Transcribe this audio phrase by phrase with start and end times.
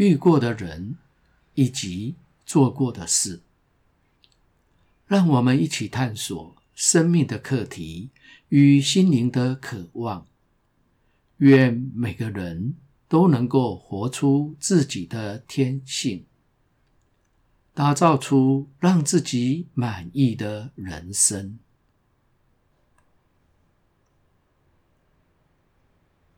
[0.00, 0.96] 遇过的人
[1.52, 2.14] 以及
[2.46, 3.42] 做过的事，
[5.06, 8.08] 让我们一起探索生命的课题
[8.48, 10.26] 与心灵的渴望。
[11.36, 12.76] 愿每个人
[13.08, 16.24] 都能够活出自己的天性，
[17.74, 21.58] 打造出让自己满意的人生。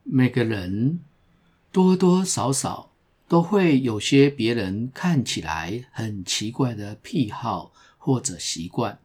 [0.02, 0.98] 每个人
[1.70, 2.91] 多多少少
[3.32, 8.98] 都会有些别人看起来很奇怪的癖好或者习惯，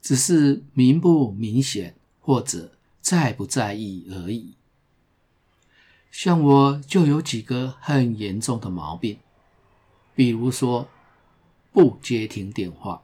[0.00, 4.54] 只是明不明显或者在不在意而已。
[6.10, 9.18] 像我就有几个很严重的毛病，
[10.14, 10.88] 比如说
[11.70, 13.02] 不接听电话。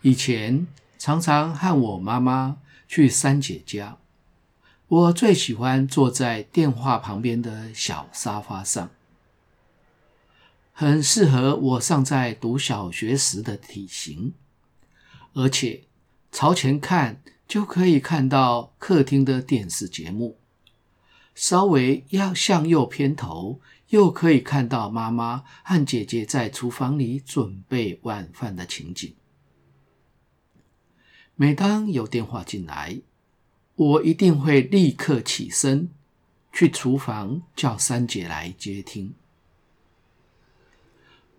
[0.00, 2.56] 以前常常和我妈妈
[2.88, 3.98] 去三姐家，
[4.92, 8.90] 我最喜欢坐在电话旁边的小沙发上，
[10.70, 14.34] 很适合我尚在读小学时的体型，
[15.32, 15.84] 而且
[16.30, 20.36] 朝前看就可以看到客厅的电视节目。
[21.34, 29.14] 稍微要向右偏头，又可以看到妈妈和姐姐在厨房里准备晚饭的情景。
[31.34, 33.00] 每当有电话进来，
[33.76, 35.90] 我一定会立刻起身
[36.52, 39.14] 去厨房叫三姐来接听。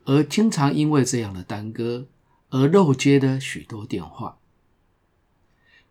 [0.06, 2.08] 而经常因为这样的耽搁
[2.50, 4.38] 而漏接的许多电话，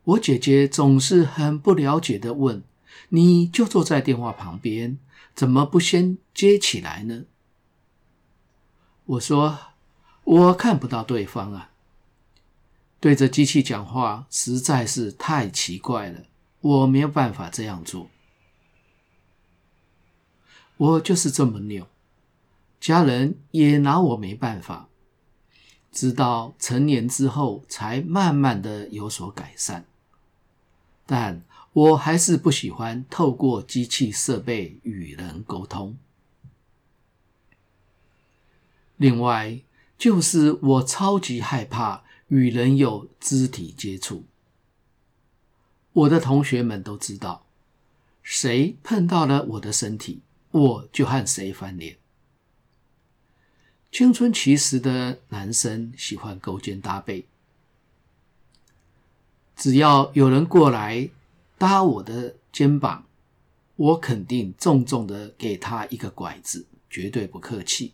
[0.05, 2.63] 我姐姐总是很不了解的问。
[3.09, 4.99] 你就坐在电话旁边，
[5.35, 7.25] 怎么不先接起来呢？
[9.07, 9.59] 我说，
[10.25, 11.71] 我看不到对方啊，
[13.01, 16.27] 对着机器讲话实在是太奇怪了，
[16.63, 18.09] 我没有办法这样做。
[20.79, 21.87] 我就是这么拗，
[22.81, 24.89] 家人也拿我没办法，
[25.93, 29.85] 直到成年之后才慢慢的有所改善，
[31.05, 31.45] 但。
[31.75, 35.97] 我还是不喜欢透过机器设备与人沟通。
[38.99, 39.63] 另外，
[39.97, 44.27] 就是我超级害怕与人有肢体接触。
[45.93, 47.45] 我的同学们都知道，
[48.23, 50.21] 谁碰到了我的身体，
[50.51, 51.97] 我就和谁翻脸。
[53.91, 57.27] 青春期时的男生喜欢勾肩搭背，
[59.57, 61.11] 只要有人过来。
[61.59, 63.07] 搭我的肩膀，
[63.77, 67.93] 我肯定重重的给他一个拐子，绝对不客气。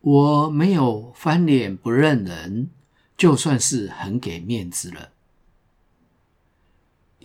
[0.00, 2.68] 我没有翻脸不认人，
[3.16, 5.12] 就算是很给面子了。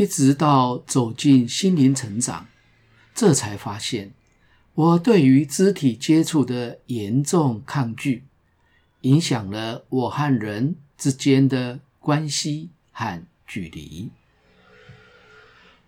[0.01, 2.47] 一直到走进心灵成长，
[3.13, 4.11] 这才发现
[4.73, 8.23] 我对于肢体接触的严重抗拒，
[9.01, 14.09] 影响了我和人之间的关系和距离。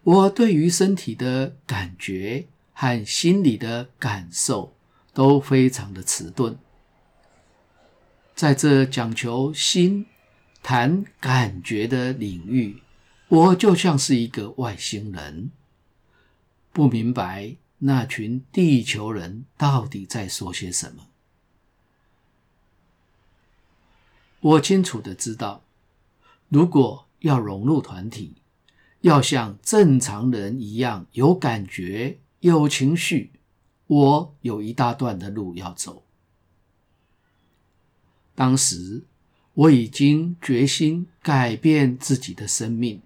[0.04, 4.76] 我对于身体的感觉和心理的感受
[5.12, 6.56] 都非常的迟钝，
[8.36, 10.06] 在这讲求心
[10.62, 12.78] 谈感觉的领域，
[13.34, 15.50] 我就像是一个外星人，
[16.72, 21.08] 不明白那群地球人到底在说些什么。
[24.40, 25.64] 我清楚的知道，
[26.48, 28.36] 如果要融入团体，
[29.02, 33.32] 要像正常人一样有感觉、有情绪，
[33.88, 36.04] 我有一大段的路要走。
[38.36, 39.02] 当时
[39.56, 43.02] 我已经决心改变自己的生命，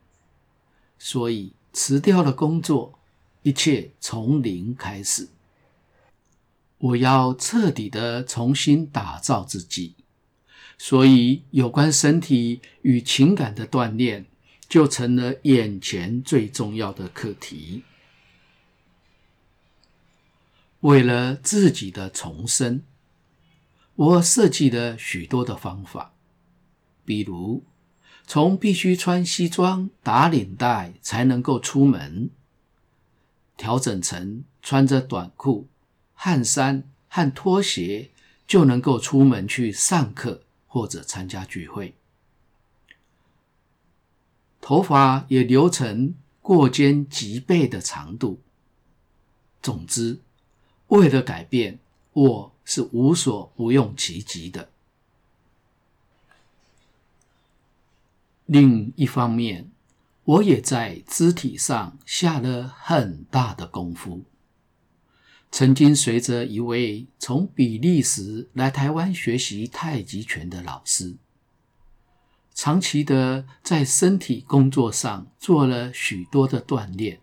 [0.99, 2.99] 所以辞掉了工作，
[3.43, 5.29] 一切从零开始。
[6.79, 9.95] 我要彻底的重新打造自己，
[10.77, 14.25] 所以有关身体与情感的锻炼，
[14.69, 17.83] 就成了眼前最重要的课题。
[20.81, 22.83] 为了自己的重生，
[23.95, 26.13] 我设计了许多的方法，
[27.03, 27.63] 比如
[28.25, 32.29] 从必须穿西装打领带才能够出门，
[33.55, 35.67] 调整成穿着短裤、
[36.13, 38.11] 汗衫和拖鞋
[38.45, 41.95] 就能够出门去上课或者参加聚会。
[44.59, 48.41] 头发也留成过肩及背的长度。
[49.61, 50.19] 总之，
[50.87, 51.79] 为了改变，
[52.11, 54.69] 我是无所不用其极的。
[58.47, 59.69] 另一方面，
[60.23, 64.23] 我也在肢体上下了很大的功夫。
[65.51, 71.17] 曾经随着一位从比利时来台湾学习太极拳的老师，
[72.53, 77.19] 长期的在身体工作上做了许多的锻炼，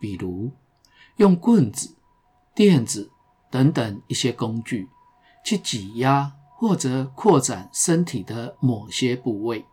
[0.00, 0.50] 比如
[1.16, 1.94] 用棍子、
[2.56, 3.10] 垫子
[3.50, 4.88] 等等一些工具
[5.44, 9.64] 去挤压或者扩展身体的某些部位，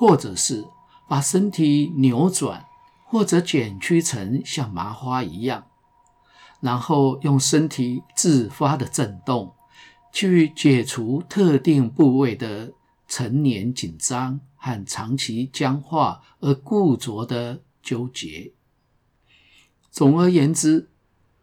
[0.00, 0.66] 或者是
[1.06, 2.64] 把身体扭转
[3.04, 5.66] 或者卷曲成像麻花一样。
[6.60, 9.54] 然后用身体自发的震动，
[10.10, 12.72] 去解除特定部位的
[13.08, 18.54] 陈年紧张和长期僵化而固着的纠结。
[19.90, 20.88] 总而言之，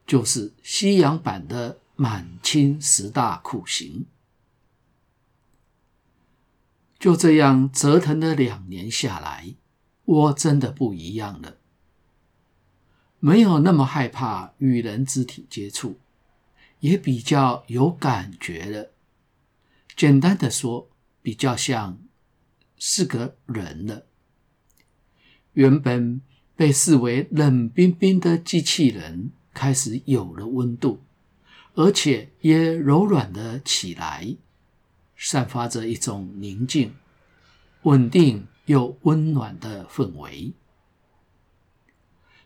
[0.08, 4.08] 就是西洋版的满清十大酷刑。
[7.00, 9.56] 就这样折腾了两年下来，
[10.06, 11.58] 我真的不一样了。
[13.20, 16.00] 没有那么害怕与人肢体接触，
[16.80, 18.92] 也比较有感觉了。
[19.96, 20.90] 简单的说，
[21.22, 21.98] 比较像
[22.78, 24.06] 是个人了。
[25.54, 26.22] 原本
[26.56, 31.04] 被视为冷冰冰的机器人，开始有了温度，
[31.74, 34.38] 而且也柔软了起来，
[35.18, 36.96] 散发着一种宁静、
[37.82, 40.54] 稳定又温暖的氛围。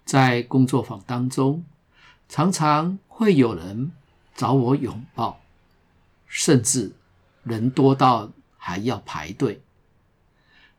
[0.06, 1.64] 在工作坊当中，
[2.28, 3.92] 常常会有人
[4.36, 5.42] 找我拥抱，
[6.26, 6.94] 甚至
[7.44, 9.62] 人多到还要排队。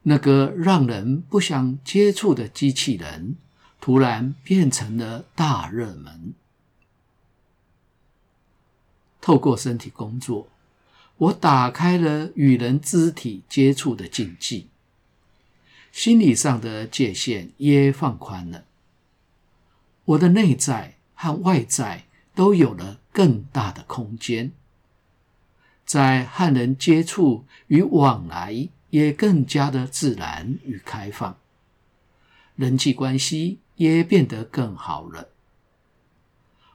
[0.03, 3.37] 那个让人不想接触的机器人，
[3.81, 6.35] 突然变成了大热门。
[9.21, 10.49] 透过身体工作，
[11.17, 14.69] 我打开了与人肢体接触的禁忌，
[15.93, 18.65] 心理上的界限也放宽了。
[20.05, 24.53] 我的内在和外在都有了更大的空间，
[25.85, 31.39] 在和人接触与往来也更加的自然与开放，
[32.57, 35.29] 人际关系也变得更好了。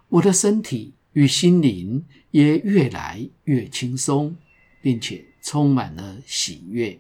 [0.10, 4.38] 我的身体与心灵也越来越轻松，
[4.84, 7.00] 并且充满了喜悦，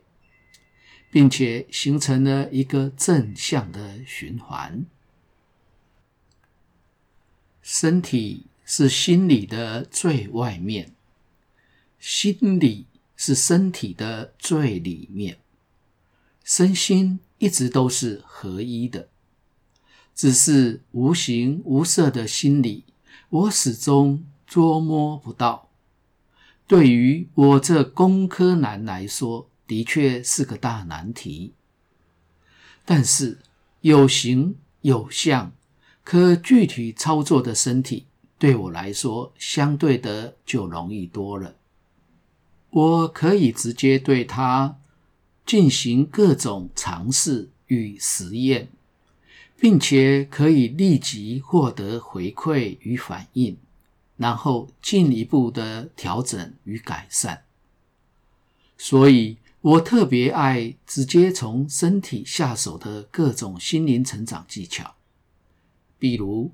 [1.11, 4.87] 并且形成了一个正向的循环。
[7.61, 10.95] 身体是心理的最外面，
[11.99, 15.37] 心理是身体的最里面，
[16.43, 19.09] 身心一直都是合一的。
[20.15, 22.83] 只是无形无色的心理，
[23.29, 25.69] 我始终捉摸不到。
[26.65, 31.53] 对于我这工科男来说，的确是个大难题。
[32.85, 33.39] 但是
[33.81, 35.51] 有形有相。
[36.03, 38.05] 可具体操作的身体
[38.39, 41.55] 对我来说，相对的就容易多了。
[42.69, 44.77] 我可以直接对它
[45.45, 48.69] 进行各种尝试与实验，
[49.59, 53.57] 并且可以立即获得回馈与反应，
[54.15, 57.43] 然后进一步的调整与改善。
[58.77, 64.93] 所以我特别爱直接从身体下手的各种心灵成长技巧。
[65.97, 66.51] 比如，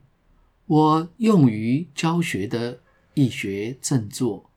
[0.65, 2.79] 我用于教学的
[3.13, 4.49] 易学正坐、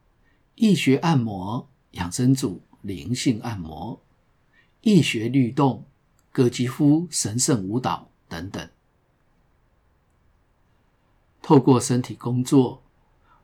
[0.54, 4.00] 易学按摩、养生组、灵性按摩、
[4.82, 5.84] 易学律动、
[6.30, 8.68] 葛吉夫神圣舞蹈等等。
[11.42, 12.82] 透过身体工作，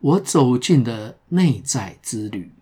[0.00, 2.52] 我走进了内在之旅，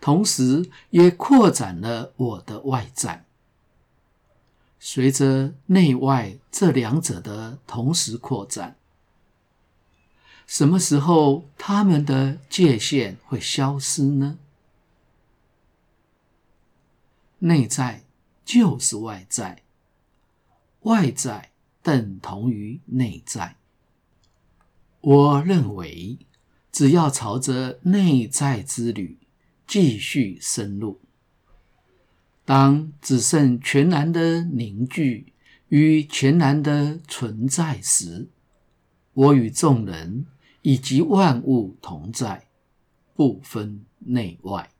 [0.00, 3.24] 同时也扩展了我的外在。
[4.80, 8.76] 随着内外这两者的同时扩展，
[10.46, 14.38] 什么时候他们的界限会消失呢？
[17.38, 18.04] 内在
[18.44, 19.63] 就是外在，
[20.84, 21.50] 外在
[21.82, 23.56] 等同于内在。
[25.00, 26.18] 我认为，
[26.72, 29.18] 只要朝着内在之旅
[29.66, 31.00] 继续深入。
[32.46, 35.32] 当只剩全然的凝聚
[35.68, 38.28] 与全然的存在时，
[39.14, 40.26] 我与众人
[40.60, 42.46] 以及万物同在，
[43.14, 44.70] 不分内外。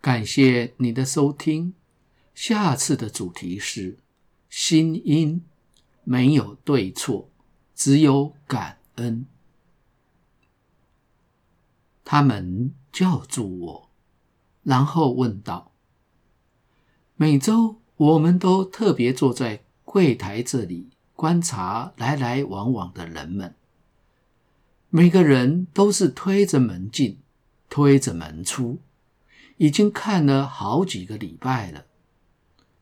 [0.00, 1.74] 感谢你的收听，
[2.36, 3.96] 下次的主题是
[4.50, 5.42] 心因，
[6.04, 7.30] 没有对错，
[7.74, 9.24] 只有感恩。
[12.04, 13.90] 他们叫住我，
[14.62, 15.72] 然后问道
[17.16, 23.54] ：“每周我们都特别坐在柜台这里观察来来往往的人们，
[24.90, 27.18] 每个人都是推着门进，
[27.70, 28.78] 推着门出，
[29.56, 31.86] 已经看了好几个礼拜了。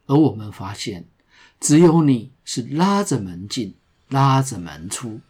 [0.06, 1.08] 而我们发现，
[1.60, 3.76] 只有你是拉着门进，
[4.08, 5.20] 拉着门出。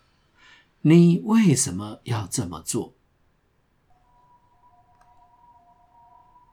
[0.83, 2.95] 你为什么要这么做？”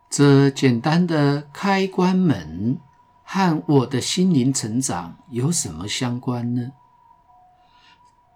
[0.09, 2.77] 这简单的开关门
[3.23, 6.73] 和我的心灵成长有什么相关呢？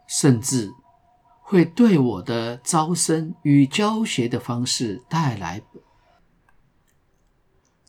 [0.07, 0.73] 甚至
[1.41, 5.61] 会对我的招生与教学的方式带来。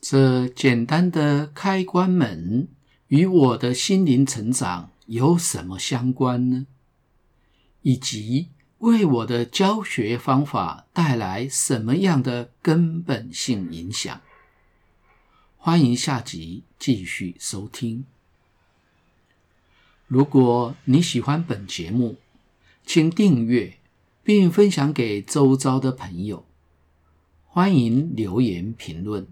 [0.08, 2.68] 这简单的开关门
[3.08, 6.68] 与我的心灵成长有什么相关呢？
[7.82, 14.20] 以及，为我的教学方法带来什么样的根本性影响？
[15.56, 18.04] 欢迎下集继续收听。
[20.06, 22.14] 如果你喜欢本节目，
[22.84, 23.78] 请订阅
[24.22, 26.46] 并分享给周遭的朋友。
[27.48, 29.26] 欢迎留言评论，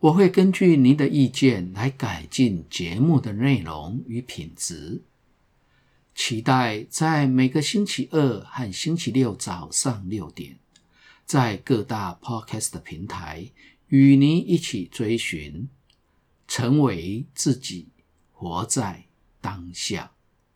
[0.00, 5.02] 我会根据您的意见来改进节目的内容与品质。
[6.14, 10.58] 期待在每个星期二和星期六早上六点，
[11.26, 13.50] 在各大 Podcast 平台
[13.88, 15.68] 与您一起追寻，
[16.48, 17.88] 成为自己，
[18.32, 19.04] 活在
[19.42, 20.12] 当下。